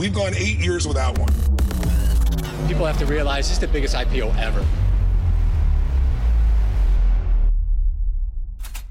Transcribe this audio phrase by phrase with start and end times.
[0.00, 1.32] We've gone eight years without one.
[2.68, 4.62] People have to realize this is the biggest IPO ever.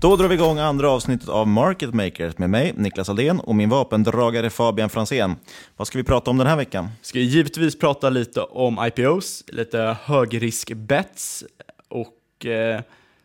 [0.01, 3.69] Då drar vi igång andra avsnittet av Market Makers med mig, Niklas Aldén, och min
[3.69, 5.35] vapendragare Fabian Fransén.
[5.77, 6.89] Vad ska vi prata om den här veckan?
[7.01, 11.43] Ska givetvis prata lite om IPOs, lite högrisk-bets
[11.87, 12.81] och eh,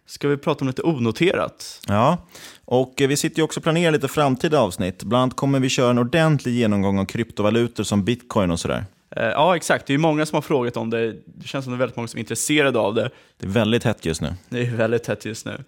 [0.06, 1.81] ska vi prata om lite onoterat.
[1.88, 2.19] Ja,
[2.64, 5.04] och vi sitter ju också och planerar lite framtida avsnitt.
[5.04, 8.84] Bland annat kommer vi köra en ordentlig genomgång av kryptovalutor som bitcoin och sådär.
[9.16, 9.86] Eh, Ja, exakt.
[9.86, 11.12] Det är många som har frågat om det.
[11.12, 13.10] Det känns som det är väldigt många som är intresserade av det.
[13.38, 14.34] Det är väldigt hett just nu.
[14.48, 15.64] Det är väldigt tätt just nu.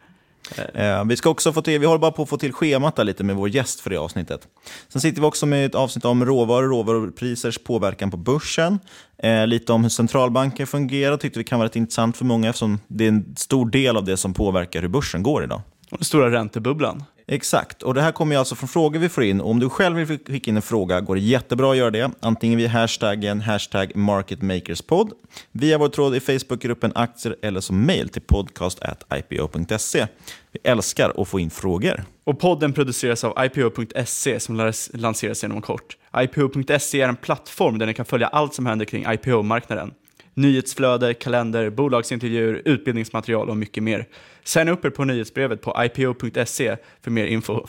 [0.75, 3.05] Eh, vi ska också få till, vi håller bara på att få till schemat där
[3.05, 4.49] lite med vår gäst för det avsnittet.
[4.89, 8.79] Sen sitter vi också med ett avsnitt om råvaror, råvaruprisers påverkan på börsen.
[9.19, 12.81] Eh, lite om hur centralbanker fungerar, tyckte vi kan vara rätt intressant för många eftersom
[12.87, 15.61] det är en stor del av det som påverkar hur börsen går idag.
[15.95, 17.05] Och den stora räntebubblan.
[17.27, 19.41] Exakt, och det här kommer alltså från frågor vi får in.
[19.41, 22.11] Och om du själv vill skicka in en fråga går det jättebra att göra det.
[22.21, 25.13] Antingen via hashtaggen hashtag marketmakerspod,
[25.53, 30.07] via vår tråd i Facebookgruppen Aktier eller som mail till podcast.ipo.se.
[30.53, 32.05] Vi älskar att få in frågor.
[32.25, 35.97] Och podden produceras av IPO.se som lanseras inom kort.
[36.17, 39.91] IPO.se är en plattform där ni kan följa allt som händer kring IPO-marknaden.
[40.35, 44.07] Nyhetsflöde, kalender, bolagsintervjuer, utbildningsmaterial och mycket mer.
[44.45, 47.67] Signa upp er på nyhetsbrevet på ipo.se för mer info.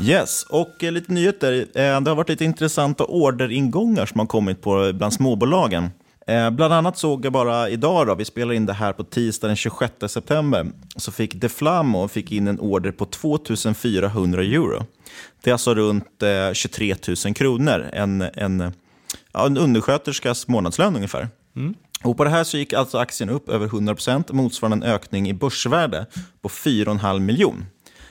[0.00, 1.52] Yes, och eh, lite nyheter.
[1.52, 5.90] Eh, det har varit lite intressanta orderingångar som har kommit på eh, bland småbolagen.
[6.28, 9.46] Eh, bland annat såg jag bara idag, då, vi spelar in det här på tisdag
[9.46, 14.84] den 26 september, så fick Deflamo fick in en order på 2400 euro.
[15.42, 16.94] Det är alltså runt eh, 23
[17.24, 18.72] 000 kronor, en, en,
[19.32, 21.28] ja, en undersköterskas månadslön ungefär.
[22.02, 25.34] Och på det här så gick alltså aktien upp över 100% motsvarande en ökning i
[25.34, 26.06] börsvärde
[26.42, 27.64] på 4,5 miljon.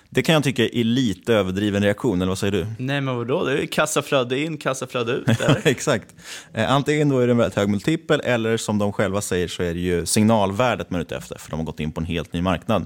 [0.09, 2.65] Det kan jag tycka är lite överdriven reaktion, eller vad säger du?
[2.79, 5.27] Nej men vadå, det är ju kassaflöde in, kassaflöde ut.
[5.63, 6.15] Exakt.
[6.53, 9.63] Eh, Antingen då är det en väldigt hög multipel eller som de själva säger så
[9.63, 12.05] är det ju signalvärdet man är ute efter för de har gått in på en
[12.05, 12.85] helt ny marknad.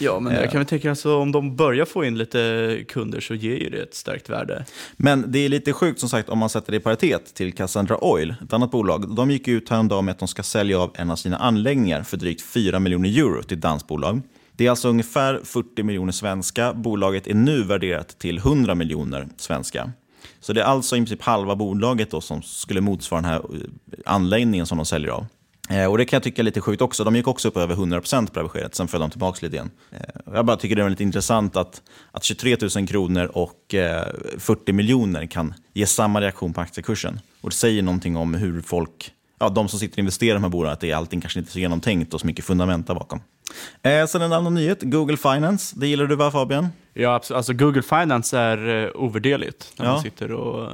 [0.00, 0.50] Ja, men jag Eh.
[0.50, 3.82] kan väl tänka alltså, om de börjar få in lite kunder så ger ju det
[3.82, 4.64] ett starkt värde.
[4.96, 8.04] Men det är lite sjukt som sagt om man sätter det i paritet till Cassandra
[8.04, 9.16] Oil, ett annat bolag.
[9.16, 12.16] De gick ut häromdagen med att de ska sälja av en av sina anläggningar för
[12.16, 14.20] drygt 4 miljoner euro till ett danskt bolag.
[14.52, 16.72] Det är alltså ungefär 40 miljoner svenska.
[16.74, 19.92] Bolaget är nu värderat till 100 miljoner svenska.
[20.40, 23.60] Så det är alltså i princip halva bolaget då som skulle motsvara den här eh,
[24.06, 25.26] anläggningen som de säljer av.
[25.70, 27.04] Eh, och Det kan jag tycka är lite sjukt också.
[27.04, 29.56] De gick också upp över 100% på det här beskedet, sen föll de tillbaka lite
[29.56, 29.70] igen.
[29.92, 29.98] Eh,
[30.34, 31.82] jag bara tycker det är väldigt intressant att,
[32.12, 34.06] att 23 000 kronor och eh,
[34.38, 37.20] 40 miljoner kan ge samma reaktion på aktiekursen.
[37.40, 40.42] Och Det säger någonting om hur folk, ja, de som sitter och investerar i de
[40.42, 43.20] här bolagen, att det är allting kanske inte så genomtänkt och så mycket fundamenta bakom.
[43.82, 45.76] Eh, sen en annan nyhet, Google Finance.
[45.78, 46.68] Det gillar du va Fabian?
[46.94, 47.36] Ja, absolut.
[47.36, 49.92] Alltså Google Finance är eh, ovärderligt när Ja.
[49.92, 50.72] man sitter och,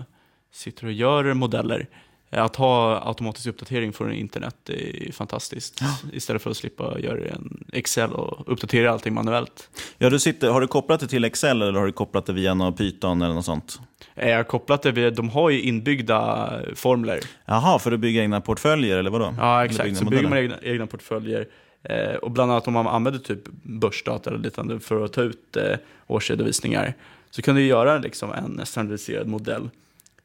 [0.53, 1.87] sitter och gör modeller.
[2.31, 5.81] Eh, Att ha automatisk uppdatering från internet är fantastiskt.
[6.13, 9.71] Istället för att slippa göra en Excel och uppdatera allting manuellt.
[9.99, 12.55] Ja, du sitter, har du kopplat det till Excel eller har du kopplat det via
[12.55, 13.81] någon Python eller något sånt?
[14.15, 17.21] Eh, Jag har kopplat det via, de har ju inbyggda formler.
[17.45, 19.35] Jaha, för att bygga egna portföljer eller vadå?
[19.39, 19.97] Ja, exakt.
[19.97, 21.47] Så bygger man egna, egna portföljer.
[21.83, 25.57] Eh, och bland annat om man använder typ börsdata eller liknande för att ta ut
[25.57, 26.95] eh, årsredovisningar
[27.31, 29.71] så kan du göra liksom en standardiserad modell.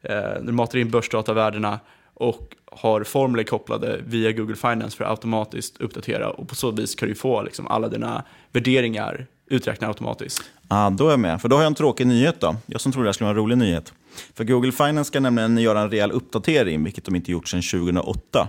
[0.02, 1.80] Eh, du matar in börsdatavärdena
[2.14, 6.94] och har formler kopplade via Google Finance för att automatiskt uppdatera och på så vis
[6.94, 10.42] kan du få liksom, alla dina värderingar uträknade automatiskt.
[10.68, 11.40] Ja, då är jag med.
[11.40, 12.56] För då har jag en tråkig nyhet då.
[12.66, 13.92] Jag som trodde det skulle vara en rolig nyhet.
[14.34, 18.48] För Google Finance ska nämligen göra en rejäl uppdatering, vilket de inte gjort sedan 2008.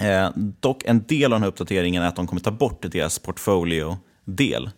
[0.00, 3.18] Eh, dock en del av den här uppdateringen är att de kommer ta bort deras
[3.18, 4.70] portfolio-del.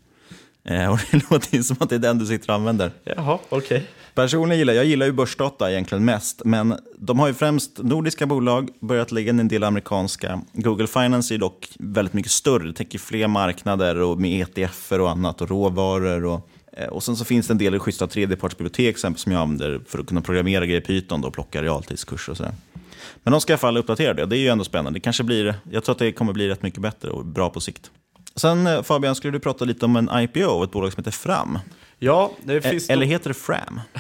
[0.65, 2.91] Eh, och det låter som att det är den du sitter och använder.
[3.05, 3.89] Jaha, okej.
[4.15, 8.69] Personligen gillar jag gillar ju börsdata egentligen mest, men de har ju främst nordiska bolag,
[8.81, 10.41] börjat lägga in en del amerikanska.
[10.53, 15.11] Google Finance är dock väldigt mycket större, det täcker fler marknader och med ETF och
[15.11, 16.25] annat och råvaror.
[16.25, 19.81] Och, eh, och sen så finns det en del schyssta tredjepartsbibliotek exempel, som jag använder
[19.89, 22.55] för att kunna programmera grejer i Python då, och plocka realtidskurser och sådär.
[23.23, 24.97] Men de ska i alla fall uppdatera det, det är ju ändå spännande.
[24.97, 27.61] Det kanske blir, jag tror att det kommer bli rätt mycket bättre och bra på
[27.61, 27.91] sikt.
[28.37, 31.59] Sen eh, Fabian, skulle du prata lite om en IPO, ett bolag som heter Fram?
[32.03, 32.91] Ja, det Eh, finns...
[32.91, 33.81] Eller heter det Fram?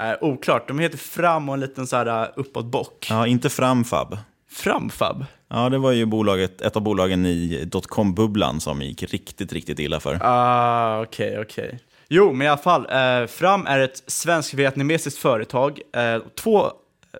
[0.00, 3.06] Eh, oklart, de heter Fram och en liten så här uh, uppåtbock.
[3.10, 4.18] Ja, inte Framfab.
[4.50, 5.24] Framfab?
[5.48, 10.00] Ja, det var ju bolaget, ett av bolagen i dotcom-bubblan som gick riktigt, riktigt illa
[10.00, 10.18] för.
[10.22, 11.78] Ah, okej, okej.
[12.08, 12.86] Jo, men i alla fall.
[12.90, 15.80] Eh, Fram är ett svensk-vietnamesiskt företag.
[15.96, 16.70] Eh, två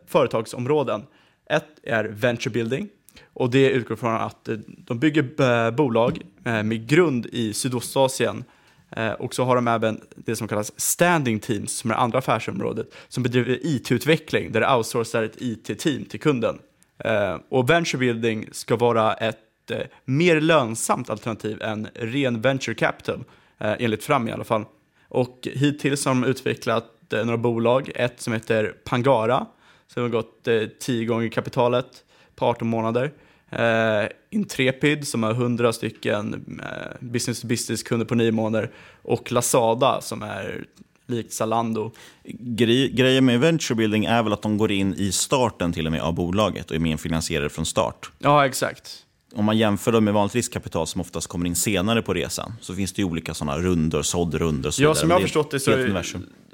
[0.06, 1.02] företagsområden.
[1.50, 2.88] Ett är venture building.
[3.34, 8.44] Och det utgår från att eh, de bygger eh, bolag eh, med grund i Sydostasien.
[8.90, 12.18] Eh, och så har de även det som kallas standing teams, som är det andra
[12.18, 16.58] affärsområdet, som bedriver IT-utveckling, där det outsourcar ett IT-team till kunden.
[16.98, 23.24] Eh, och venture building ska vara ett eh, mer lönsamt alternativ än ren venture capital,
[23.60, 24.64] enligt Fram i alla fall.
[25.08, 29.46] Och hittills har de utvecklat några bolag, ett som heter Pangara,
[29.86, 30.48] som har gått
[30.80, 32.04] 10 gånger kapitalet
[32.36, 33.12] på 18 månader.
[33.50, 38.70] Eh, Intrepid som har 100 stycken eh, business to business-kunder på 9 månader.
[39.02, 40.64] Och Lazada som är
[41.06, 41.92] likt Zalando.
[42.38, 45.92] Grej, grejen med venture building är väl att de går in i starten till och
[45.92, 48.10] med av bolaget och är med och finansierar från start.
[48.18, 49.04] Ja, exakt.
[49.34, 52.74] Om man jämför dem med vanligt riskkapital som oftast kommer in senare på resan så
[52.74, 55.60] finns det ju olika sådana rundor, såddrundor och så Ja, som jag har förstått det
[55.60, 55.70] så.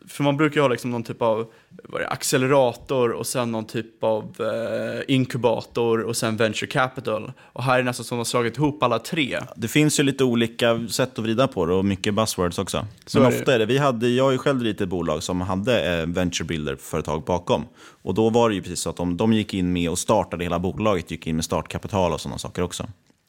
[0.09, 1.47] För man brukar ju ha liksom någon typ av
[1.99, 7.33] det, accelerator och sen någon typ av eh, inkubator och sen venture capital.
[7.39, 9.41] Och här är det nästan som de har slagit ihop alla tre.
[9.57, 12.87] Det finns ju lite olika sätt att vrida på det och mycket buzzwords också.
[13.07, 15.23] Så Men är ofta är det, vi hade, jag har ju själv drivit ett bolag
[15.23, 17.65] som hade eh, venture builder-företag bakom.
[18.03, 20.45] Och då var det ju precis så att de, de gick in med och startade
[20.45, 22.87] hela bolaget, gick in med startkapital och sådana saker också.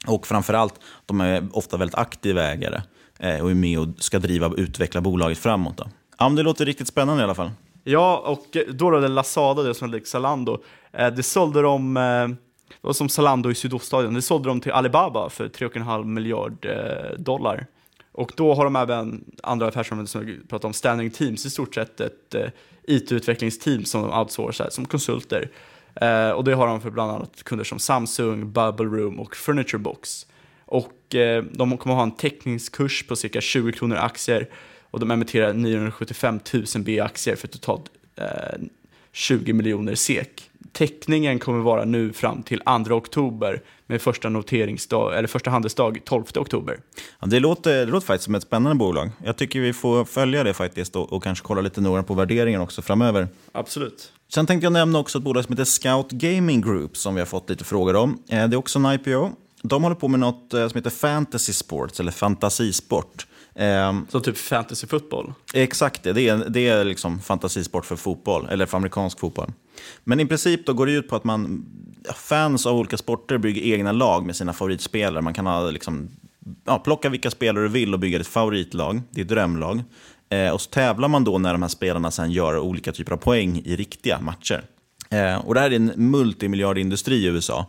[0.07, 0.73] Och framförallt,
[1.05, 2.81] de är ofta väldigt aktiva ägare
[3.19, 5.77] eh, och är med och ska driva och utveckla bolaget framåt.
[5.77, 5.87] Då.
[6.17, 7.51] Ja, men det låter riktigt spännande i alla fall.
[7.87, 11.97] Ja, och då var det Lazada, det som är likt Zalando, eh, det sålde de,
[11.97, 12.27] eh,
[12.67, 17.17] det var som Zalando i Sydostasien, det sålde de till Alibaba för 3,5 miljard eh,
[17.17, 17.65] dollar.
[18.11, 21.75] Och då har de även andra affärsområden som vi pratar om, standing teams, i stort
[21.75, 22.35] sett ett
[22.83, 25.51] IT-utvecklingsteam som de outsourcar som konsulter.
[26.35, 30.27] Och det har de för bland annat kunder som Samsung, Bubble Room och Furniture Box.
[30.65, 31.15] Och
[31.51, 34.47] de kommer ha en teckningskurs på cirka 20 kronor aktier
[34.95, 37.83] och de emitterar 975 000 B-aktier för totalt
[38.15, 38.25] eh,
[39.13, 40.49] 20 miljoner SEK.
[40.71, 46.23] Teckningen kommer vara nu fram till 2 oktober med första noteringsdag, eller första handelsdag 12
[46.35, 46.79] oktober.
[47.19, 49.09] Ja, det, låter, det låter faktiskt som ett spännande bolag.
[49.23, 52.61] Jag tycker vi får följa det faktiskt och, och kanske kolla lite noga på värderingen
[52.61, 53.27] också framöver.
[53.51, 54.11] Absolut.
[54.29, 57.25] Sen tänkte jag nämna också ett bolag som heter Scout Gaming Group som vi har
[57.25, 58.23] fått lite frågor om.
[58.29, 59.29] Eh, Det är också en IPO.
[59.61, 63.27] De håller på med något eh, som heter Fantasy Sports, eller fantasisport.
[63.59, 65.33] Ehm, Så typ fantasy fotboll.
[65.53, 69.51] Exakt det, det är, det är liksom fantasisport för fotboll, eller för amerikansk fotboll.
[70.03, 71.65] Men i princip då går det ut på att man,
[72.15, 75.21] fans av olika sporter bygger egna lag med sina favoritspelare.
[75.21, 76.09] Man kan ha liksom,
[76.65, 79.83] ja, plocka vilka spelare du vill och bygga ett favoritlag, ditt drömlag.
[80.29, 83.17] Eh, och så tävlar man då när de här spelarna sen gör olika typer av
[83.17, 84.63] poäng i riktiga matcher.
[85.09, 87.65] Eh, och det här är en multimiljardindustri i USA.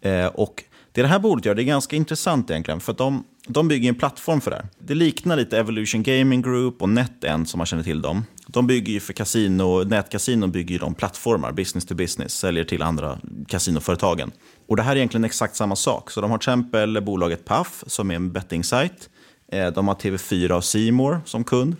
[0.00, 0.64] Eh, och
[0.96, 3.88] det det här bordet gör det är ganska intressant egentligen, för att de, de bygger
[3.88, 4.66] en plattform för det här.
[4.78, 8.24] Det liknar lite Evolution Gaming Group och NetEnt som man känner till dem.
[8.46, 12.82] De bygger ju för kasino, nätkasinon bygger ju de plattformar, business to business, säljer till
[12.82, 14.32] andra kasinoföretagen.
[14.68, 16.10] Och det här är egentligen exakt samma sak.
[16.10, 19.10] Så de har till exempel bolaget Paf som är en betting-sajt.
[19.52, 21.76] Eh, de har TV4 och Simor som kund.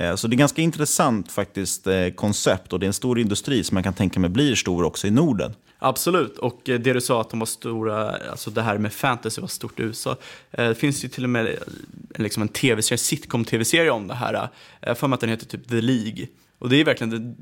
[0.00, 3.64] Eh, så det är ganska intressant faktiskt eh, koncept och det är en stor industri
[3.64, 5.54] som man kan tänka mig blir stor också i Norden.
[5.78, 9.40] Absolut, och eh, det du sa att de var stora, alltså det här med fantasy
[9.40, 10.16] var stort i USA.
[10.50, 11.52] Eh, det finns ju till och med eh,
[12.14, 14.48] liksom en tv-serie, sitcom-tv-serie om det här.
[14.80, 16.26] Jag för mig att den heter typ The League.
[16.58, 17.34] Och det är verkligen det,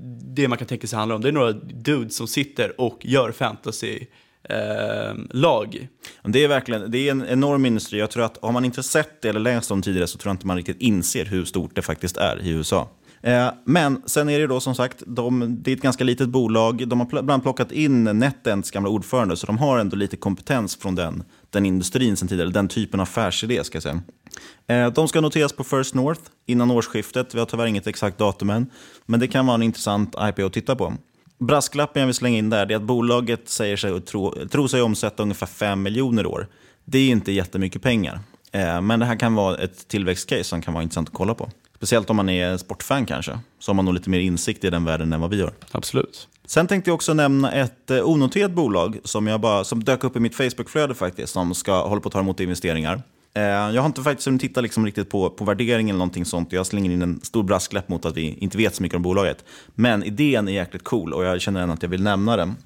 [0.43, 1.23] det man kan tänka sig handlar om.
[1.23, 4.07] Det är några dudes som sitter och gör fantasy
[4.49, 5.89] eh, lag.
[6.23, 7.99] Det är verkligen det är en enorm industri.
[7.99, 10.35] Jag tror att har man inte sett det eller läst om tidigare så tror jag
[10.35, 12.89] inte man riktigt inser hur stort det faktiskt är i USA.
[13.25, 16.89] Eh, men sen är det då som sagt, de, det är ett ganska litet bolag.
[16.89, 20.95] De har bland plockat in NetEnts gamla ordförande, så de har ändå lite kompetens från
[20.95, 24.03] den, den industrin sen tidigare, den typen av affärsidé ska jag säga.
[24.67, 27.35] Eh, de ska noteras på First North innan årsskiftet.
[27.35, 28.67] Vi har tyvärr inget exakt datum än,
[29.07, 30.95] men det kan vara en intressant IPO att titta på.
[31.39, 35.23] Brasklappen jag vill slänga in där är att bolaget säger sig tro, tro sig omsätta
[35.23, 36.47] ungefär 5 miljoner år.
[36.85, 38.21] Det är inte jättemycket pengar.
[38.53, 41.51] Eh, men det här kan vara ett tillväxtcase som kan vara intressant att kolla på.
[41.85, 43.39] Speciellt om man är sportfan kanske.
[43.59, 45.53] Så har man nog lite mer insikt i den världen än vad vi har.
[45.71, 46.29] Absolut.
[46.47, 50.17] Sen tänkte jag också nämna ett eh, onoterat bolag som, jag bara, som dök upp
[50.17, 53.03] i mitt Facebookflöde faktiskt, som ska hålla på att ta emot investeringar.
[53.35, 56.53] Eh, jag har inte faktiskt hunnit titta liksom riktigt på, på värderingen eller någonting sånt.
[56.53, 59.45] Jag slänger in en stor brasklapp mot att vi inte vet så mycket om bolaget.
[59.75, 62.57] Men idén är jäkligt cool och jag känner ändå att jag vill nämna den.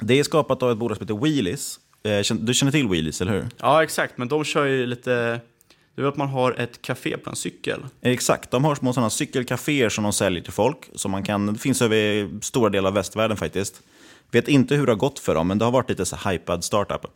[0.00, 1.78] Det är skapat av ett bolag som heter Wheelies.
[2.04, 3.46] Eh, du känner till Wheelies, eller hur?
[3.58, 4.18] Ja, exakt.
[4.18, 5.40] Men de kör ju lite...
[5.94, 7.86] Det är att man har ett café på en cykel.
[8.00, 8.50] Exakt.
[8.50, 10.90] De har små sådana cykelcaféer som de säljer till folk.
[10.94, 13.82] Som man kan, det finns över stora delar av västvärlden faktiskt.
[14.30, 16.64] Vet inte hur det har gått för dem, men det har varit lite så hypad
[16.64, 17.06] startup.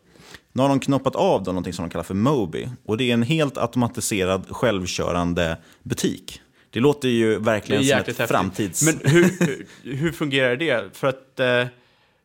[0.52, 2.68] Nu har de knoppat av då något som de kallar för Mobi.
[2.85, 6.40] Och det är en helt automatiserad självkörande butik.
[6.71, 8.28] Det låter ju verkligen som ett häftigt.
[8.28, 8.83] framtids...
[8.83, 10.97] Men hur, hur, hur, fungerar det?
[10.97, 11.64] För att eh,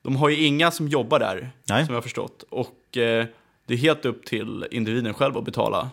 [0.03, 1.85] de har ju inga som jobbar där, Nej.
[1.85, 2.43] som jag har förstått.
[2.49, 3.25] Och eh,
[3.67, 5.89] det är helt upp till individen själv att betala.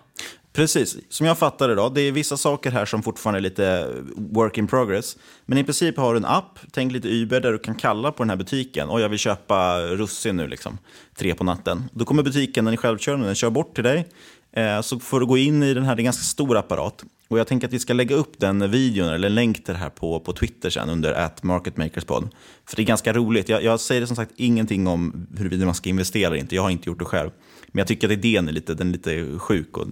[0.58, 3.66] Precis, som jag fattar det då, det är vissa saker här som fortfarande är lite
[3.66, 3.86] eh,
[4.16, 5.16] work in progress.
[5.46, 8.22] Men i princip har du en app, tänk lite Uber, där du kan kalla på
[8.22, 8.88] den här butiken.
[8.88, 10.78] Och jag vill köpa russin nu, liksom,
[11.16, 11.84] tre på natten.
[11.92, 14.08] Då kommer butiken, den är självkörande, den kör bort till dig.
[14.52, 17.04] Eh, så får du gå in i den här, det är en ganska stor apparat.
[17.28, 19.80] Och jag tänker att vi ska lägga upp den videon, eller en länk till det
[19.80, 22.28] här på, på Twitter sen under at marketmakerspod.
[22.68, 23.48] För det är ganska roligt.
[23.48, 26.54] Jag, jag säger som sagt ingenting om huruvida man ska investera eller inte.
[26.54, 27.30] Jag har inte gjort det själv.
[27.68, 29.86] Men jag tycker att idén är lite, den är lite sjuk och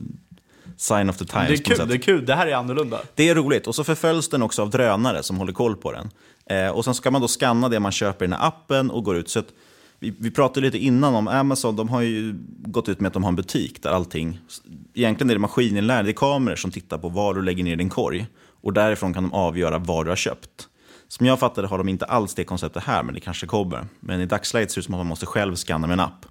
[0.77, 1.49] sign of the times.
[1.49, 2.27] Det är kul, det är kul.
[2.27, 3.01] Det här är annorlunda.
[3.15, 3.67] Det är roligt.
[3.67, 6.11] Och så förföljs den också av drönare som håller koll på den.
[6.51, 9.05] Eh, och sen ska man då scanna det man köper i den här appen och
[9.05, 9.29] går ut.
[9.29, 9.43] Så
[9.99, 13.23] vi, vi pratade lite innan om Amazon, de har ju gått ut med att de
[13.23, 14.41] har en butik där allting,
[14.95, 17.89] egentligen är det maskininlärning, det är kameror som tittar på var du lägger ner din
[17.89, 18.27] korg.
[18.63, 20.69] Och därifrån kan de avgöra vad du har köpt.
[21.09, 23.87] Som jag fattade har de inte alls det konceptet här, men det kanske kommer.
[24.01, 26.27] Men i dagsläget ser det ut som att man måste själv scanna med en app.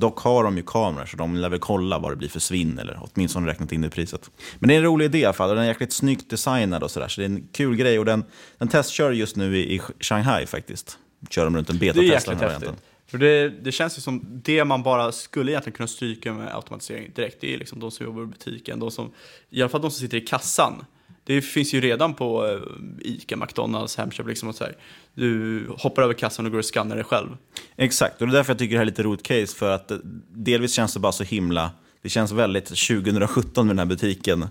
[0.00, 2.78] Dock har de ju kameror, så de lär väl kolla vad det blir för svinn,
[2.78, 4.30] eller åtminstone räknat in det i priset.
[4.58, 6.82] Men det är en rolig idé i alla fall, och den är jäkligt snyggt designad
[6.82, 7.98] och sådär, så det är en kul grej.
[7.98, 8.24] Och den,
[8.58, 10.98] den testkör just nu i, i Shanghai faktiskt.
[11.30, 12.70] Kör de runt en beta Det är jäkligt häftigt.
[13.06, 17.12] För det, det känns ju som det man bara skulle egentligen kunna stryka med automatisering
[17.14, 19.12] direkt, det är liksom de som jobbar i butiken, de som,
[19.50, 20.84] i alla fall de som sitter i kassan.
[21.28, 22.60] Det finns ju redan på eh,
[23.00, 24.76] ICA, McDonalds, Hemköp, liksom och så här.
[25.14, 27.28] Du hoppar över kassan och går och skannar det själv.
[27.76, 29.90] Exakt, och det är därför jag tycker det här är lite roligt case, för att
[29.90, 29.98] eh,
[30.30, 31.70] delvis känns det bara så himla
[32.02, 34.42] det känns väldigt 2017 med den här butiken.
[34.42, 34.48] Eh,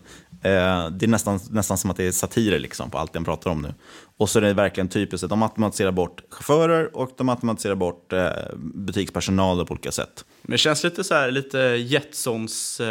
[0.90, 3.62] det är nästan, nästan som att det är satirer liksom på allt jag pratar om
[3.62, 3.74] nu.
[4.18, 8.14] Och så är det verkligen typiskt att de automatiserar bort chaufförer och de automatiserar bort
[8.56, 10.26] butikspersonal på olika sätt.
[10.42, 12.82] Men det känns lite så här, lite Jetsons...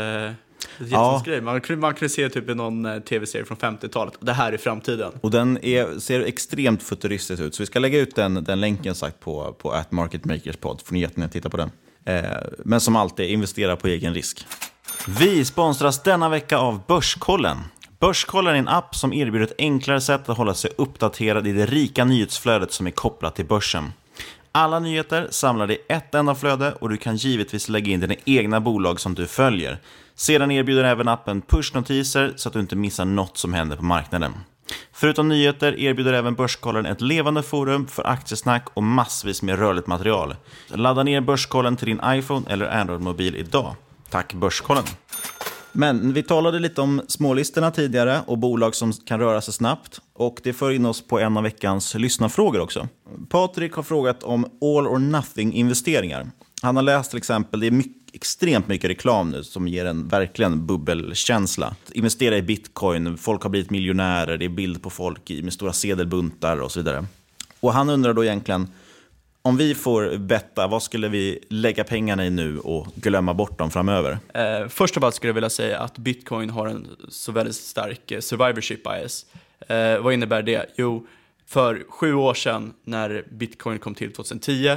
[0.78, 1.22] Ja.
[1.24, 1.40] Grej.
[1.40, 4.14] Man, man kunde se typ i någon eh, tv-serie från 50-talet.
[4.20, 5.12] Det här är framtiden.
[5.20, 7.54] Och den är, ser extremt futuristisk ut.
[7.54, 10.82] Så vi ska lägga ut den, den länken sagt på, på at Market Makers podd.
[10.84, 11.70] Får ni jättegärna titta på den.
[12.04, 12.24] Eh,
[12.64, 14.46] men som alltid, investera på egen risk.
[15.20, 17.58] Vi sponsras denna vecka av Börskollen.
[18.00, 21.66] Börskollen är en app som erbjuder ett enklare sätt att hålla sig uppdaterad i det
[21.66, 23.92] rika nyhetsflödet som är kopplat till börsen.
[24.52, 28.60] Alla nyheter samlade i ett enda flöde och du kan givetvis lägga in dina egna
[28.60, 29.78] bolag som du följer.
[30.16, 34.32] Sedan erbjuder även appen pushnotiser så att du inte missar något som händer på marknaden.
[34.92, 40.34] Förutom nyheter erbjuder även Börskollen ett levande forum för aktiesnack och massvis med rörligt material.
[40.68, 43.74] Ladda ner Börskollen till din iPhone eller Android-mobil idag.
[44.10, 44.84] Tack Börskollen!
[45.72, 50.00] Men vi talade lite om smålistorna tidigare och bolag som kan röra sig snabbt.
[50.14, 52.88] Och det för in oss på en av veckans lyssnarfrågor också.
[53.28, 56.30] Patrik har frågat om all or nothing-investeringar.
[56.62, 60.08] Han har läst till exempel, det är mycket, extremt mycket reklam nu som ger en
[60.08, 61.76] verkligen bubbelkänsla.
[61.92, 66.60] Investera i bitcoin, folk har blivit miljonärer, det är bild på folk med stora sedelbuntar
[66.60, 67.06] och så vidare.
[67.60, 68.68] Och han undrar då egentligen,
[69.42, 73.70] om vi får betta, vad skulle vi lägga pengarna i nu och glömma bort dem
[73.70, 74.18] framöver?
[74.34, 78.10] Eh, först av allt skulle jag vilja säga att bitcoin har en så väldigt stark
[78.10, 79.26] eh, survivorship bias.
[79.68, 80.70] Eh, vad innebär det?
[80.76, 81.06] Jo,
[81.46, 84.68] för sju år sedan när bitcoin kom till 2010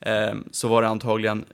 [0.00, 1.44] eh, så var det antagligen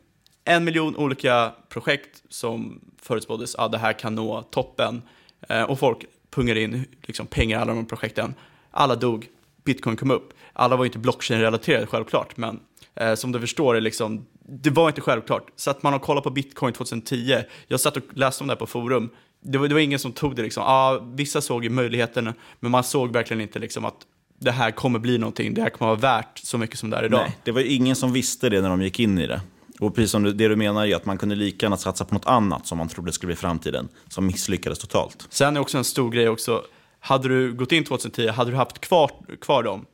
[0.48, 5.02] en miljon olika projekt som förutspåddes ja ah, det här kan nå toppen
[5.48, 8.34] eh, och folk pungade in liksom, pengar i alla de projekten.
[8.70, 9.26] Alla dog,
[9.64, 10.32] bitcoin kom upp.
[10.52, 12.60] Alla var ju inte blockchain-relaterade självklart, men
[12.94, 15.46] eh, som du förstår, det, liksom, det var inte självklart.
[15.56, 17.36] Så att man har kollat på bitcoin 2010,
[17.66, 20.12] jag satt och läste om det här på forum, det var, det var ingen som
[20.12, 20.62] tog det liksom.
[20.66, 24.06] Ah, vissa såg ju möjligheterna, men man såg verkligen inte liksom att
[24.40, 27.04] det här kommer bli någonting, det här kommer vara värt så mycket som det är
[27.04, 27.20] idag.
[27.20, 29.40] Nej, det var ingen som visste det när de gick in i det.
[29.80, 32.26] Och precis som det du menar är att man kunde lika gärna satsa på något
[32.26, 35.26] annat som man trodde skulle bli framtiden, som misslyckades totalt.
[35.30, 36.62] Sen är också en stor grej också,
[37.00, 39.86] hade du gått in 2010, hade du haft kvar, kvar dem?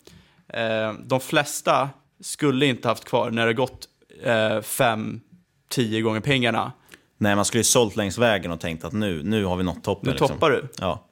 [0.49, 1.88] Eh, de flesta
[2.21, 3.88] skulle inte haft kvar när det gått
[4.23, 5.21] eh, fem,
[5.71, 6.73] tio gånger pengarna.
[7.19, 9.85] Nej, man skulle ju sålt längs vägen och tänkt att nu, nu har vi nått
[9.85, 10.07] toppen.
[10.07, 10.29] Nu liksom.
[10.29, 10.69] toppar du.
[10.81, 11.05] Ja.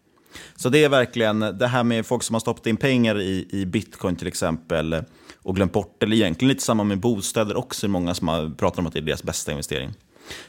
[0.56, 3.66] Så det är verkligen det här med folk som har stoppat in pengar i, i
[3.66, 5.02] bitcoin till exempel
[5.42, 8.86] och glömt bort, eller egentligen lite samma med bostäder också, många som har pratat om
[8.86, 9.90] att det är deras bästa investering.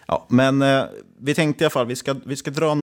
[0.07, 0.83] Ja, men eh,
[1.19, 2.82] vi tänkte i alla fall, vi ska, vi ska dra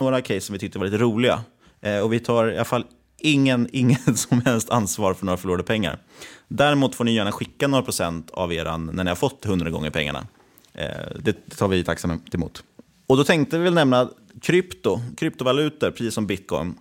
[0.00, 1.44] Några case som vi tyckte var lite roliga.
[1.80, 2.86] Eh, och vi tar i alla fall
[3.18, 5.98] ingen, ingen som helst ansvar för några förlorade pengar.
[6.48, 9.90] Däremot får ni gärna skicka några procent av eran när ni har fått 100 gånger
[9.90, 10.26] pengarna.
[10.74, 12.64] Eh, det tar vi tacksamt emot.
[13.06, 14.10] Och då tänkte vi väl nämna
[14.42, 16.74] krypto, kryptovalutor, precis som bitcoin.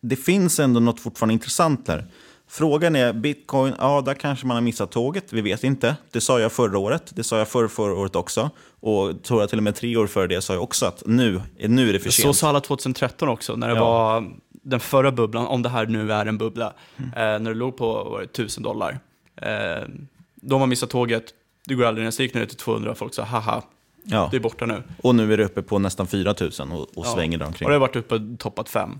[0.00, 2.06] Det finns ändå något fortfarande intressant där.
[2.54, 5.96] Frågan är, bitcoin, ja där kanske man har missat tåget, vi vet inte.
[6.10, 8.50] Det sa jag förra året, det sa jag förra, förra året också.
[8.80, 11.40] Och tror jag till och med tre år före det sa jag också att nu,
[11.58, 12.26] nu är det för sent.
[12.26, 13.84] Så sa alla 2013 också, när det Ja.
[13.84, 17.76] var den förra bubblan, om det här nu är en bubbla, eh, när det låg
[17.76, 18.98] på var det, 1000 dollar.
[19.36, 19.88] Eh,
[20.34, 21.24] de har missat tåget,
[21.66, 23.62] det går aldrig ner, så gick ner till 200, folk sa haha,
[24.04, 24.28] Ja.
[24.30, 24.82] det är borta nu.
[25.02, 27.14] Och nu är det uppe på nästan 4 000 och, och Ja.
[27.14, 27.66] svänger där omkring.
[27.66, 28.98] Och det har varit uppe toppat fem.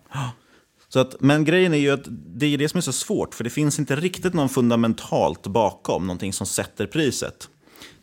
[0.93, 3.45] Så att, men grejen är ju att det är det som är så svårt, för
[3.45, 7.49] det finns inte riktigt någon fundamentalt bakom, någonting som sätter priset.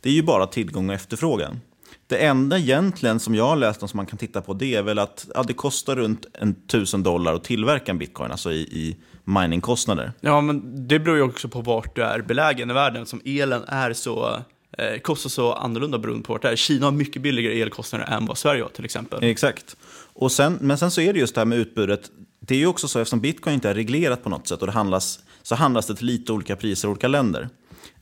[0.01, 1.59] det är ju bara tillgång och efterfrågan.
[2.07, 4.83] Det enda egentligen som jag har läst om som man kan titta på det är
[4.83, 8.59] väl att ja, det kostar runt en tusen dollar att tillverka en bitcoin, alltså i,
[8.61, 10.11] i miningkostnader.
[10.21, 13.05] Ja, men det beror ju också på vart du är belägen i världen.
[13.05, 14.35] Som elen är så,
[14.77, 16.55] eh, kostar så annorlunda beroende på vart det är.
[16.55, 19.23] Kina har mycket billigare elkostnader än vad Sverige har till exempel.
[19.23, 19.75] Exakt.
[20.13, 22.11] Och sen, men sen så är det just det här med utbudet.
[22.49, 24.73] Det är ju också så eftersom bitcoin inte är reglerat på något sätt och det
[24.73, 27.49] handlas, så handlas det till lite olika priser i olika länder.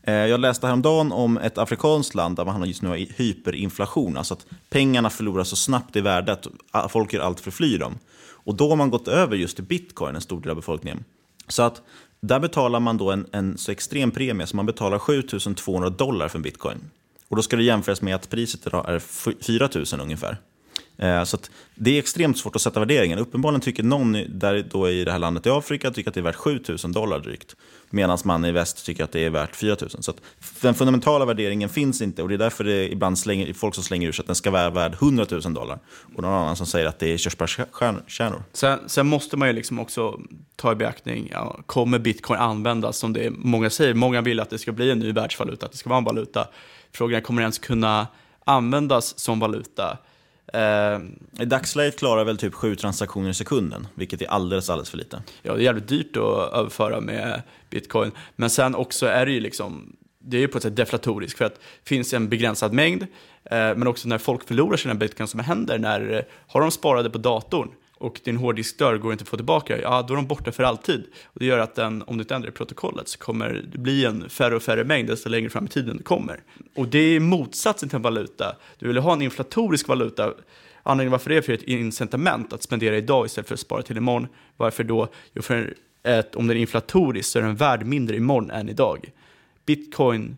[0.04, 4.18] Eh, jag läste häromdagen om ett afrikanskt land där man just nu har hyperinflation.
[4.18, 6.32] Alltså att pengarna förlorar så snabbt i värde
[6.72, 8.00] att folk gör allt för att fly dem.
[8.30, 11.04] Och då har man gått över just till bitcoin, en stor del av befolkningen.
[11.48, 11.82] Så att
[12.22, 16.38] där betalar man då en, en så extrem premie, så man betalar 7200 dollar för
[16.38, 16.78] en bitcoin.
[17.30, 20.38] Och då ska det jämföras med att priset idag är 4000 ungefär.
[20.98, 23.20] Eh, så att det är extremt svårt att sätta värderingen.
[23.20, 26.20] Uppenbarligen tycker någon i- där då i det här landet i Afrika tycker att det
[26.20, 27.56] är värt 7000 dollar drygt.
[27.90, 30.04] Medan man i väst tycker att det är värt 4000.
[30.04, 30.18] Så att
[30.62, 34.08] den fundamentala värderingen finns inte och det är därför det ibland slänger, folk som slänger
[34.08, 35.80] ur sig att den ska vara värd 100 000 dollar.
[36.16, 38.44] Och någon annan som säger att det är körsbärskärnor.
[38.54, 40.20] Sen, sen måste man ju liksom också
[40.56, 43.94] ta i beaktning, ja, kommer bitcoin användas som det är, många säger?
[43.94, 46.48] Många vill att det ska bli en ny världsvaluta, att det ska vara en valuta.
[46.92, 48.08] Frågan är, kommer det ens kunna
[48.46, 49.98] användas som valuta?
[50.54, 51.00] Eh,
[51.42, 55.22] I dagsläget klarar väl typ sju transaktioner i sekunden, vilket är alldeles, alldeles för lite.
[55.42, 58.12] ja, det är jävligt dyrt att överföra med bitcoin.
[58.36, 61.46] Men sen också är det ju liksom, det är ju på ett sätt deflatoriskt för
[61.46, 63.04] att det finns en begränsad mängd,
[63.44, 67.10] eh, men också när folk förlorar sina bitcoin som händer när, eh, har de sparade
[67.10, 70.28] på datorn och din hårddisk dör går inte att få tillbaka, ja då är de
[70.28, 71.04] borta för alltid.
[71.26, 74.06] Och det gör att den, om du inte ändrar i protokollet så kommer det bli
[74.06, 76.40] en färre och färre mängd desto längre fram i tiden det kommer.
[76.76, 78.56] Och det är motsatsen till en valuta.
[78.80, 80.34] Du vill ha en inflatorisk valuta
[80.88, 83.98] Anledningen varför det är för ett incitament att spendera idag istället för att spara till
[83.98, 84.28] imorgon.
[84.58, 85.08] Varför då?
[85.34, 89.12] Jo, för ett, om den är inflatorisk så är den värd mindre imorgon än idag.
[89.66, 90.38] Bitcoin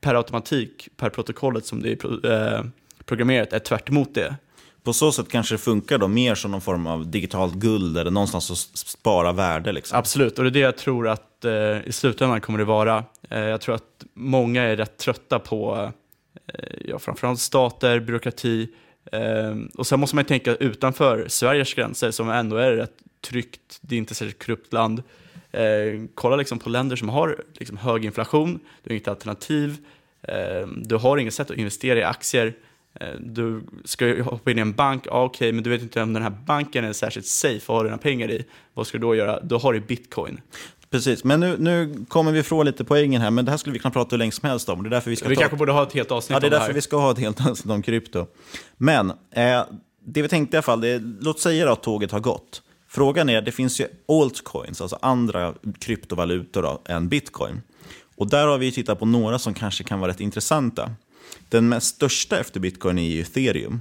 [0.00, 2.64] per automatik, per protokollet som det är eh,
[3.04, 4.36] programmerat, är tvärt emot det.
[4.82, 8.10] På så sätt kanske det funkar då mer som någon form av digitalt guld eller
[8.10, 9.72] någonstans att spara värde.
[9.72, 9.98] Liksom.
[9.98, 11.52] Absolut, och det är det jag tror att eh,
[11.86, 13.04] i slutändan kommer det vara.
[13.30, 15.92] Eh, jag tror att många är rätt trötta på
[16.54, 18.68] eh, ja, framförallt stater, byråkrati.
[19.12, 23.78] Eh, och sen måste man ju tänka utanför Sveriges gränser som ändå är rätt tryggt,
[23.80, 25.02] det är inte särskilt korrupt land.
[25.52, 29.76] Eh, kolla liksom på länder som har liksom hög inflation, du har inget alternativ,
[30.22, 32.54] eh, du har inget sätt att investera i aktier.
[33.00, 36.12] Eh, Du ska hoppa in i en bank, ja, okej, men du vet inte om
[36.12, 38.44] den här banken är särskilt safe att ha dina pengar i.
[38.74, 39.40] Vad ska du då göra?
[39.40, 40.40] Då har du bitcoin.
[40.90, 43.78] Precis, men nu, nu kommer vi ifrån lite poängen här, men det här skulle vi
[43.78, 44.82] kunna prata hur länge som helst om.
[44.82, 45.40] Det är därför vi ska Vi ta...
[45.40, 46.74] kanske borde ha ett helt avsnitt Ja, det är det därför här.
[46.74, 48.26] vi ska ha ett helt avsnitt om krypto.
[48.76, 49.62] Men eh,
[50.04, 52.62] det vi tänkte i alla fall, det är, låt säga att tåget har gått.
[52.88, 57.62] Frågan är, det finns ju altcoins, alltså andra kryptovalutor då, än bitcoin.
[58.16, 60.90] Och där har vi tittat på några som kanske kan vara rätt intressanta.
[61.48, 63.80] Den mest största efter bitcoin är ju ethereum.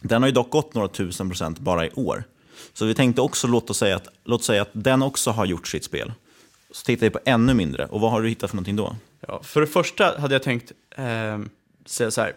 [0.00, 2.24] Den har ju dock gått några tusen procent bara i år.
[2.72, 5.68] Så vi tänkte också, låt oss säga att, låt säga att den också har gjort
[5.68, 6.12] sitt spel.
[6.70, 7.86] Så tittar vi på ännu mindre.
[7.86, 8.96] Och vad har du hittat för någonting då?
[9.28, 11.38] Ja, för det första hade jag tänkt eh,
[11.86, 12.32] säga så här.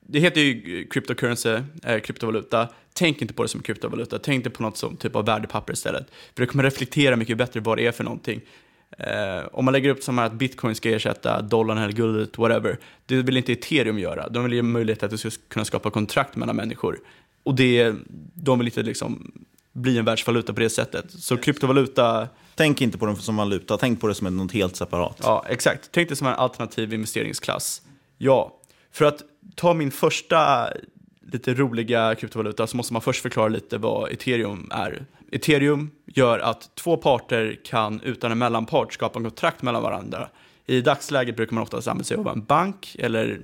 [0.00, 2.68] Det heter ju cryptocurrency, eh, kryptovaluta.
[2.92, 6.06] Tänk inte på det som kryptovaluta, tänk det på något som typ av värdepapper istället.
[6.34, 8.40] För det kommer reflektera mycket bättre vad det är för någonting.
[8.98, 12.78] Eh, om man lägger upp som här att bitcoin ska ersätta dollarn eller guldet, whatever.
[13.06, 14.28] Det vill inte ethereum göra.
[14.28, 16.98] De vill ge möjlighet att du ska kunna skapa kontrakt mellan människor.
[17.42, 17.94] Och det,
[18.34, 19.32] de vill inte liksom
[19.72, 21.10] bli en världsvaluta på det sättet.
[21.10, 22.28] Så kryptovaluta...
[22.54, 25.18] Tänk inte på den som valuta, tänk på det som något helt separat.
[25.22, 25.88] Ja, exakt.
[25.92, 27.82] Tänk det som en alternativ investeringsklass.
[28.18, 28.56] Ja,
[28.92, 29.22] för att
[29.54, 30.68] ta min första
[31.32, 35.06] lite roliga kryptovaluta så måste man först förklara lite vad ethereum är.
[35.32, 40.28] Ethereum gör att två parter kan utan en mellanpart skapa en kontrakt mellan varandra.
[40.66, 43.40] I dagsläget brukar man oftast använda sig av en bank eller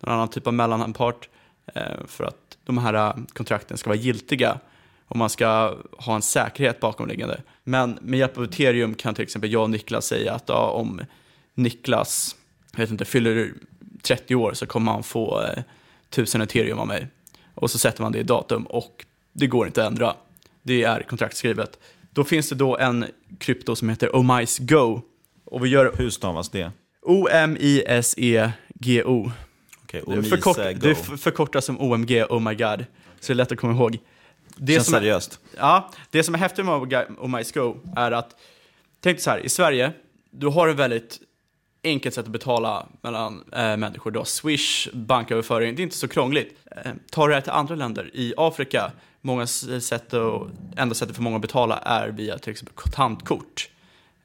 [0.00, 1.28] någon annan typ av mellanpart
[1.74, 4.58] eh, för att de här eh, kontrakten ska vara giltiga
[5.08, 7.42] och man ska ha en säkerhet bakomliggande.
[7.64, 11.00] Men med hjälp av ethereum kan till exempel jag och Niklas säga att ja, om
[11.54, 12.36] Niklas
[12.72, 13.52] jag vet inte, fyller
[14.02, 15.62] 30 år så kommer han få eh,
[16.10, 17.06] 1000 ethereum av mig.
[17.54, 20.14] Och så sätter man det i datum och det går inte att ändra.
[20.62, 21.78] Det är kontraktskrivet.
[22.16, 23.04] Då finns det då en
[23.38, 25.00] krypto som heter Omise Go.
[25.44, 25.92] Och vi gör...
[25.98, 26.70] Hur stavas det?
[27.96, 29.30] O-M-I-S-E-G-O.
[30.06, 32.84] Omise förkort, det f- förkortas som OMG, oh my god.
[33.20, 33.98] Så det är lätt att komma ihåg.
[34.56, 35.40] Det Känns som är- seriöst.
[35.56, 38.36] Ja, det som är häftigt med Oh- My Go är att,
[39.00, 39.92] tänk så här, i Sverige,
[40.30, 41.18] du har ett väldigt
[41.84, 44.10] enkelt sätt att betala mellan eh, människor.
[44.10, 46.58] Du har Swish, banköverföring, det är inte så krångligt.
[46.84, 48.92] Eh, tar du det här till andra länder, i Afrika,
[49.26, 53.70] många sätt och enda sättet för många att betala är via till exempel kontantkort.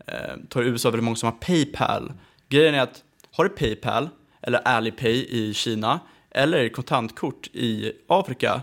[0.08, 2.14] Eh, tar du USA väldigt många som har Paypal.
[2.50, 4.10] Grejen är att har du Paypal
[4.42, 6.00] eller Alipay i Kina
[6.32, 8.62] eller kontantkort i Afrika,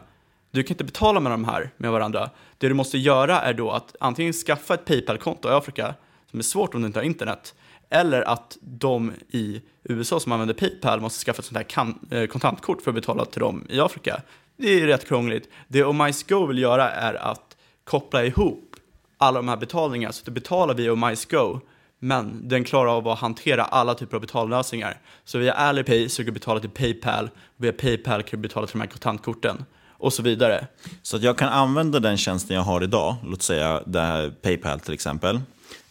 [0.50, 2.30] du kan inte betala med de här med varandra.
[2.58, 5.94] Det du måste göra är då att antingen skaffa ett Paypal-konto i Afrika,
[6.30, 7.54] som är svårt om du inte har internet,
[7.90, 12.82] eller att de i USA som använder Paypal måste skaffa ett sånt här eh, kontantkort
[12.82, 14.22] för att betala till dem i Afrika.
[14.58, 15.48] Det är rätt krångligt.
[15.68, 18.76] Det Omice Go vill göra är att koppla ihop
[19.18, 21.60] alla de här betalningarna så du betalar via Omice Go
[21.98, 25.00] men den klarar av att hantera alla typer av betalningslösningar.
[25.24, 28.72] Så via Alipay så kan du betala till Paypal, via Paypal kan du betala till
[28.72, 30.66] de här kontantkorten och så vidare.
[31.02, 34.80] Så att jag kan använda den tjänsten jag har idag, låt säga det här Paypal
[34.80, 35.40] till exempel,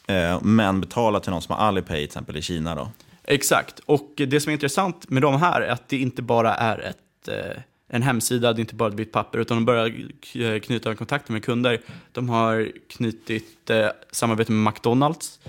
[0.08, 2.92] eh, men betala till någon som har Alipay till exempel i Kina då?
[3.24, 6.80] Exakt, och det som är intressant med de här är att det inte bara är
[6.80, 10.96] ett, eh, en hemsida, det är inte bara ett vitt papper, utan de börjar knyta
[10.96, 11.82] kontakter med kunder.
[12.12, 15.40] De har knutit eh, samarbete med McDonalds,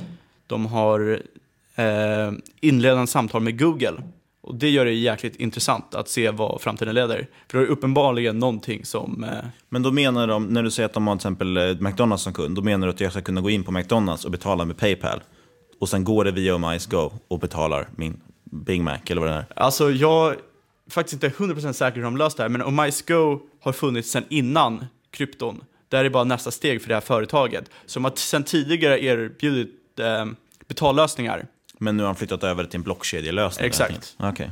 [0.46, 1.22] de har
[1.74, 4.02] eh, inledande samtal med Google.
[4.40, 7.26] Och det gör det jäkligt intressant att se vad framtiden leder.
[7.48, 9.24] För det är uppenbarligen någonting som...
[9.24, 9.30] Eh,
[9.68, 12.32] Men då menar de, när du säger att de har till exempel eh, McDonalds som
[12.32, 14.76] kund, då menar du att jag ska kunna gå in på McDonalds och betala med
[14.76, 15.20] Paypal?
[15.80, 19.36] Och sen går det via Mice Go och betalar min Big Mac eller vad det
[19.36, 19.44] är?
[19.56, 20.34] Alltså jag
[20.88, 24.24] faktiskt inte 100% säker hur de löst det här, men Omice Go har funnits sedan
[24.28, 25.64] innan krypton.
[25.88, 27.70] Det här är bara nästa steg för det här företaget.
[27.94, 30.26] De har sedan tidigare erbjudit eh,
[30.68, 31.46] betallösningar.
[31.78, 33.66] Men nu har han flyttat över till en blockkedjelösning?
[33.66, 34.16] Exakt.
[34.18, 34.50] Okej.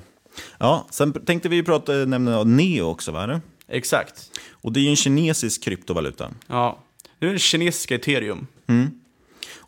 [0.59, 3.25] Ja, sen tänkte vi prata, nämna Neo också, va?
[3.25, 3.41] Eller?
[3.69, 4.31] Exakt.
[4.51, 6.31] Och det är ju en kinesisk kryptovaluta.
[6.47, 6.79] Ja,
[7.19, 8.47] det är den kinesiska ethereum.
[8.67, 9.01] Mm.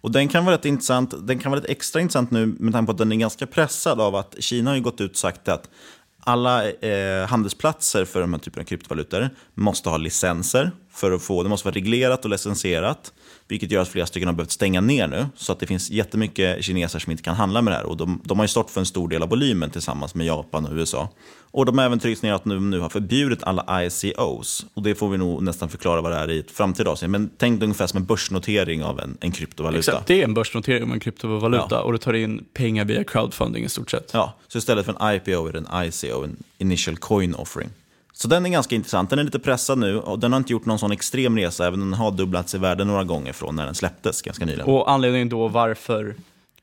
[0.01, 1.27] Och den kan vara rätt intressant.
[1.27, 4.01] Den kan vara rätt extra intressant nu med tanke på att den är ganska pressad
[4.01, 5.71] av att Kina har gått ut och sagt att
[6.25, 11.43] alla eh, handelsplatser för de här typerna av kryptovalutor måste ha licenser för att få,
[11.43, 13.13] det måste vara reglerat och licensierat.
[13.49, 15.27] Vilket gör att flera stycken har behövt stänga ner nu.
[15.37, 17.87] Så att det finns jättemycket kineser som inte kan handla med det här.
[17.87, 20.67] Och de, de har ju stått för en stor del av volymen tillsammans med Japan
[20.67, 21.09] och USA.
[21.51, 24.67] Och de har även tryckt ner att de nu har förbjudit alla ICOs.
[24.75, 27.11] Och det får vi nog nästan förklara vad det är i ett framtida avsnitt.
[27.11, 29.79] Men tänk dig ungefär som en börsnotering av en, en kryptovaluta.
[29.79, 31.81] Exakt, det är en börsnotering av en kryptovaluta Ja.
[31.81, 34.11] och du tar in pengar via crowdfunding i stort sett.
[34.13, 37.69] Ja, så istället för en IPO är det en ICO, en Initial Coin Offering.
[38.13, 39.11] Så den är ganska intressant.
[39.11, 41.83] Den är lite pressad nu och den har inte gjort någon sån extrem resa, även
[41.83, 44.67] om den har dubblats i värde några gånger från när den släpptes ganska nyligen.
[44.67, 46.15] Och anledningen då varför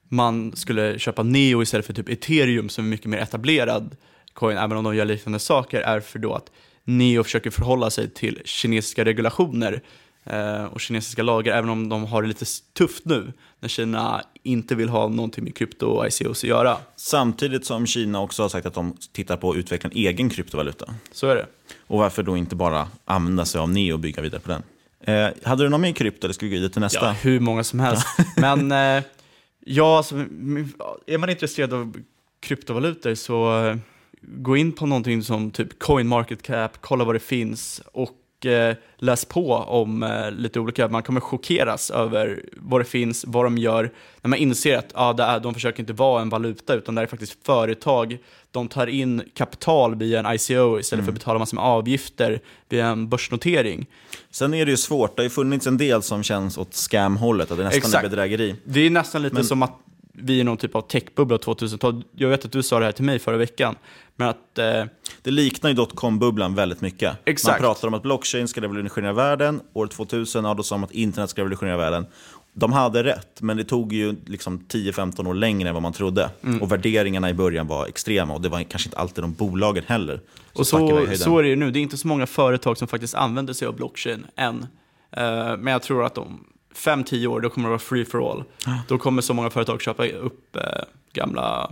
[0.09, 3.95] man skulle köpa Neo istället för typ ethereum som är mycket mer etablerad
[4.35, 6.51] coin, även om de gör liknande saker, är för då att
[6.83, 9.81] Neo försöker förhålla sig till kinesiska regulationer
[10.23, 12.45] eh, och kinesiska lagar, även om de har det lite
[12.77, 16.77] tufft nu när Kina inte vill ha någonting med krypto och ICOs att göra.
[16.95, 20.93] Samtidigt som Kina också har sagt att de tittar på att utveckla en egen kryptovaluta.
[21.11, 21.45] Så är det.
[21.87, 24.63] Och varför då inte bara använda sig av Neo och bygga vidare på den?
[25.07, 27.05] Eh, hade du någon mer krypto eller ska vi gå vidare till nästa?
[27.05, 28.07] Ja, hur många som helst.
[28.37, 29.03] Men eh,
[29.65, 30.15] ja, alltså,
[31.07, 32.01] är man intresserad av
[32.39, 33.77] kryptovalutor så eh,
[34.27, 39.53] gå in på någonting som typ CoinMarketCap, kolla vad det finns och eh, läs på
[39.53, 40.87] om eh, lite olika.
[40.87, 43.91] Man kommer chockeras över vad det finns, vad de gör.
[44.21, 47.01] När man inser att ah, det är, de försöker inte vara en valuta utan det
[47.01, 48.17] är faktiskt företag.
[48.51, 52.87] De tar in kapital via en ICO istället för att betala massor med avgifter via
[52.87, 53.85] en börsnotering.
[54.31, 57.51] Sen är det ju svårt, det har ju funnits en del som känns åt scam-hållet,
[57.51, 58.05] att det nästan Exakt.
[58.05, 58.55] är bedrägeri.
[58.63, 59.84] Det är nästan lite Men- som att
[60.17, 62.03] vi är någon typ av techbubbla 2000-tal.
[62.15, 63.75] Jag vet att du sa det här till mig förra veckan.
[64.15, 64.57] Men att...
[64.57, 64.83] Eh,
[65.21, 67.17] Det liknar ju dotcom-bubblan väldigt mycket.
[67.25, 67.61] Exakt.
[67.61, 69.61] Man pratar om att blockchain ska revolutionera världen.
[69.73, 72.05] År 2000 ja, då sa man att internet ska revolutionera världen.
[72.53, 76.29] De hade rätt, men det tog ju liksom 10-15 år längre än vad man trodde.
[76.43, 76.61] Mm.
[76.61, 80.19] Och värderingarna i början var extrema och det var kanske inte alltid de bolagen heller.
[80.53, 81.71] och iväg i så, så är det ju nu.
[81.71, 84.67] Det är inte så många företag som faktiskt använder sig av blockchain än.
[85.11, 86.43] Eh, men jag tror att om
[86.75, 88.43] 5-10 år, då kommer det vara free for all.
[88.87, 90.63] Då kommer så många företag köpa upp eh,
[91.13, 91.71] gamla,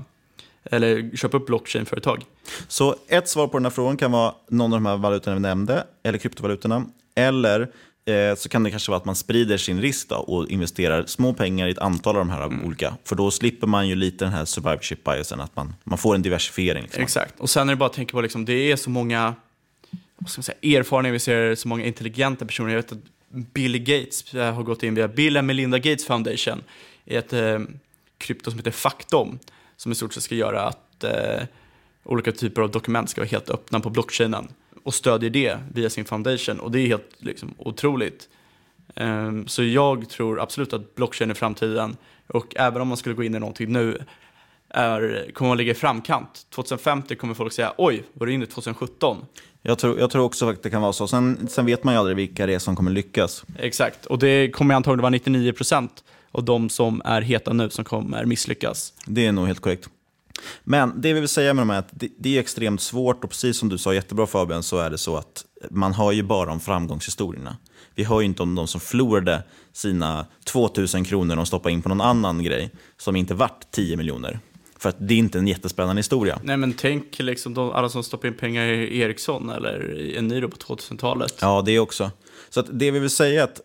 [0.63, 2.23] eller köpa upp blockchain-företag.
[2.67, 5.41] Så ett svar på den här frågan kan vara någon av de här valutorna vi
[5.41, 6.85] nämnde, eller kryptovalutorna.
[7.15, 7.61] Eller
[8.05, 11.33] eh, så kan det kanske vara att man sprider sin risk då, och investerar små
[11.33, 12.65] pengar i ett antal av de här Mm.
[12.65, 12.97] olika.
[13.05, 16.21] För då slipper man ju lite den här survivorship biasen, att man, man får en
[16.21, 16.83] diversifiering.
[16.83, 17.03] Liksom.
[17.03, 17.39] Exakt.
[17.39, 19.35] Och sen är det bara att tänka på, liksom, det är så många
[20.17, 22.69] vad ska man säga, erfarna investerare, så många intelligenta personer.
[22.69, 22.97] Jag vet att
[23.33, 26.63] Bill Gates eh, har gått in via Bill and Melinda Gates Foundation
[27.05, 27.59] i ett eh,
[28.17, 29.39] krypto som heter Faktum
[29.77, 31.43] som i stort sett ska göra att eh,
[32.03, 34.47] olika typer av dokument ska vara helt öppna på blockchainen
[34.83, 36.59] och stödjer det via sin foundation.
[36.59, 38.29] Och det är helt liksom, otroligt.
[38.95, 41.97] Ehm, så jag tror absolut att blockchain är framtiden.
[42.27, 44.03] Och även om man skulle gå in i någonting nu
[44.73, 46.47] är, kommer man ligga i framkant.
[46.49, 49.25] 2050 kommer folk säga oj, var du inne 2017?
[49.61, 51.07] Jag tror, jag tror också att det kan vara så.
[51.07, 53.45] Sen, sen vet man ju aldrig vilka det är som kommer lyckas.
[53.59, 55.89] Exakt, och det kommer antagligen vara 99%
[56.31, 58.93] av de som är heta nu som kommer misslyckas.
[59.05, 59.89] Det är nog helt korrekt.
[60.63, 63.23] Men det vi vill säga med de här är att det, det är extremt svårt
[63.23, 66.23] och precis som du sa jättebra Fabian så är det så att man hör ju
[66.23, 67.57] bara om framgångshistorierna.
[67.95, 71.89] Vi hör ju inte om de som förlorade sina 2000 kronor de stoppade in på
[71.89, 74.39] någon annan grej som inte vart 10 miljoner.
[74.83, 76.39] För att det är inte en jättespännande historia.
[76.43, 80.57] Nej men tänk liksom de, alla som stoppar in pengar i Ericsson eller Eniro på
[80.57, 81.35] 2000-talet.
[81.41, 82.11] Ja, det också.
[82.49, 83.61] Så att det vi vill säga är att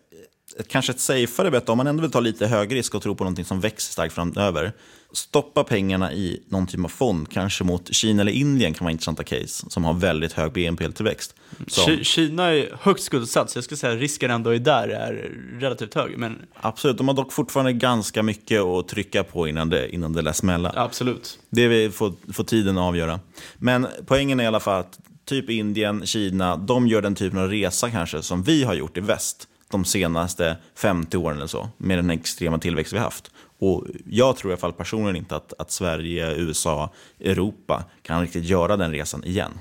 [0.59, 3.15] ett, kanske ett safeare bett, om man ändå vill ta lite högre risk och tro
[3.15, 4.71] på någonting som växer starkt framöver,
[5.13, 9.23] stoppa pengarna i någon typ av fond, kanske mot Kina eller Indien kan vara intressanta
[9.23, 11.35] case, som har väldigt hög BNP-tillväxt.
[11.67, 15.31] Ki- Kina är högt skuldsatt, så jag skulle säga att risken ändå är där är
[15.59, 16.17] relativt hög.
[16.17, 20.21] Men Absolut, de har dock fortfarande ganska mycket att trycka på innan det, innan det
[20.21, 20.73] lär smälla.
[20.75, 21.39] absolut.
[21.49, 23.19] Det vi får, får tiden avgöra.
[23.57, 27.49] Men poängen är i alla fall att typ Indien, Kina, de gör den typen av
[27.49, 31.97] resa kanske som vi har gjort i väst de senaste 50 åren eller så, med
[31.97, 33.31] den extrema tillväxt vi haft.
[33.59, 38.45] Och jag tror i alla fall personligen inte att, att Sverige, USA, Europa kan riktigt
[38.45, 39.51] göra den resan igen.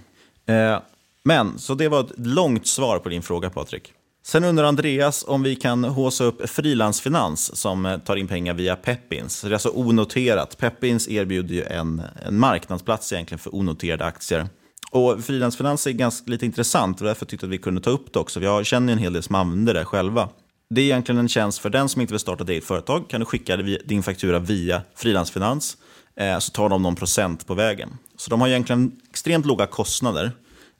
[0.47, 0.79] Eh,
[1.25, 3.93] men, så det var ett långt svar på din fråga Patrik.
[4.23, 9.41] Sen undrar Andreas om vi kan håsa upp frilansfinans som tar in pengar via Peppins.
[9.41, 10.59] Det är alltså onoterat.
[10.59, 14.47] Peppins erbjuder ju en, en marknadsplats egentligen för onoterade aktier.
[14.91, 18.13] Och frilansfinans är ganska lite intressant och därför tyckte jag att vi kunde ta upp
[18.13, 18.41] det också.
[18.41, 20.29] Jag känner en hel del som använder det själva.
[20.71, 23.09] Det är egentligen en tjänst för den som inte vill starta ett eget företag.
[23.09, 25.77] Kan du skicka din faktura via frilansfinans
[26.17, 27.99] eh, så tar de någon procent på vägen.
[28.17, 30.33] Så de har egentligen extremt låga kostnader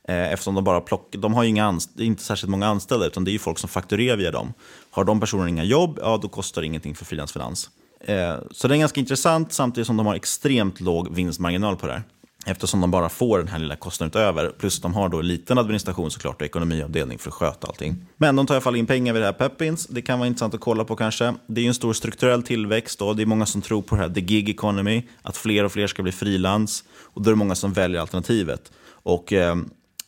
[0.09, 3.31] eh, eftersom de bara plockar, de har ju inga inte särskilt många anställda utan det
[3.31, 4.53] är ju folk som fakturerar via dem.
[4.91, 7.71] Har de personerna inga jobb, ja då kostar det ingenting för frilansfinans.
[8.01, 11.93] Eh, så det är ganska intressant samtidigt som de har extremt låg vinstmarginal på det
[11.93, 12.03] här.
[12.47, 14.51] Eftersom de bara får den här lilla kostnaden utöver.
[14.59, 18.07] Plus att de har då en liten administration såklart och ekonomiavdelning för att sköta allting.
[18.17, 19.87] Men de tar i alla fall in pengar vid det här Peppins.
[19.87, 21.35] Det kan vara intressant att kolla på kanske.
[21.47, 24.03] Det är ju en stor strukturell tillväxt och det är många som tror på det
[24.03, 25.03] här the gig economy.
[25.23, 26.85] Att fler och fler ska bli frilans.
[27.01, 28.73] Och då är det många som väljer alternativet.
[28.89, 29.57] Och eh,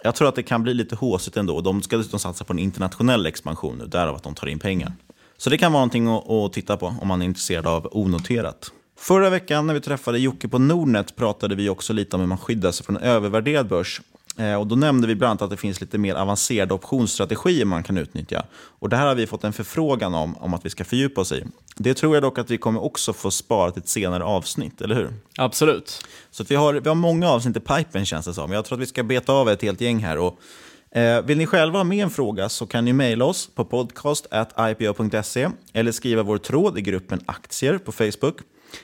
[0.02, 1.60] jag tror att det kan bli lite håsigt ändå.
[1.60, 4.92] De ska dessutom satsa på en internationell expansion nu, därav att de tar in pengar.
[5.36, 8.72] Så det kan vara någonting att, att titta på om man är intresserad av onoterat.
[9.00, 12.38] Förra veckan när vi träffade Jocke på Nordnet pratade vi också lite om hur man
[12.38, 14.00] skyddar sig från en övervärderad börs.
[14.36, 17.82] Eh, och då nämnde vi bland annat att det finns lite mer avancerade optionsstrategier man
[17.82, 18.44] kan utnyttja.
[18.52, 21.32] Och det här har vi fått en förfrågan om, om att vi ska fördjupa oss
[21.32, 21.44] i.
[21.76, 24.94] Det tror jag dock att vi kommer också få spara till ett senare avsnitt, eller
[24.94, 25.14] hur?
[25.36, 26.06] Absolut.
[26.30, 28.52] Så vi, har, vi har många avsnitt i pipen känns det som.
[28.52, 30.18] Jag tror att vi ska beta av ett helt gäng här.
[30.18, 30.38] Och,
[30.98, 35.48] eh, vill ni själva ha med en fråga så kan ni mejla oss på podcast.ipo.se
[35.72, 38.36] eller skriva vår tråd i gruppen aktier på Facebook.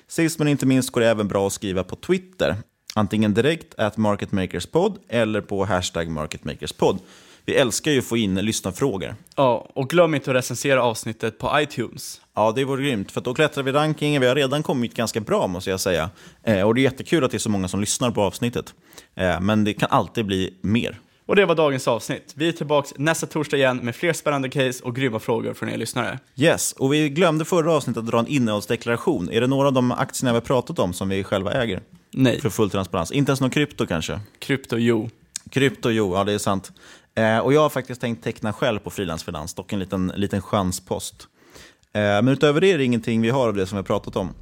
[0.08, 2.56] Sist men inte minst går det även bra att skriva på Twitter.
[2.94, 6.98] Antingen direkt at marketmakerspod eller på hashtag marketmakerspod.
[7.44, 9.14] Vi älskar ju att få in lyssnarfrågor.
[9.36, 12.20] Ja, och glöm inte att recensera avsnittet på iTunes.
[12.34, 14.22] Ja, det vore grymt, för då klättrar vi rankingen.
[14.22, 16.10] Vi har redan kommit ganska bra, måste jag säga.
[16.42, 18.74] Eh, och det är jättekul att det är så många som lyssnar på avsnittet.
[19.14, 21.00] Eh, men det kan alltid bli mer.
[21.26, 22.32] Och det var dagens avsnitt.
[22.34, 25.76] Vi är tillbaka nästa torsdag igen med fler spännande case och grymma frågor från er
[25.76, 26.18] lyssnare.
[26.36, 29.30] Yes, och vi glömde förra avsnittet att dra en innehållsdeklaration.
[29.30, 31.82] Är det några av de aktierna vi har pratat om som vi själva äger?
[32.10, 32.40] Nej.
[32.40, 33.12] För full transparens.
[33.12, 34.20] Inte ens någon krypto kanske?
[34.38, 35.10] Krypto, jo.
[35.50, 36.72] Krypto, jo, ja det är sant.
[37.14, 41.28] Eh, och jag har faktiskt tänkt teckna själv på frilansfinans, dock en liten, liten chanspost.
[41.92, 44.16] Eh, men utöver det är det ingenting vi har av det som vi har pratat
[44.16, 44.34] om.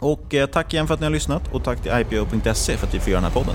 [0.00, 2.94] Och eh, tack igen för att ni har lyssnat och tack till IPO.se för att
[2.94, 3.54] vi får göra den här podden.